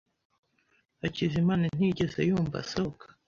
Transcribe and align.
Hakizimana 1.01 1.63
ntiyigeze 1.75 2.19
yumva 2.29 2.55
asohoka. 2.63 3.05